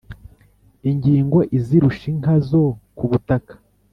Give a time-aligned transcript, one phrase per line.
[0.89, 2.63] ingingo izirusha inka zo
[2.97, 3.53] ku butaka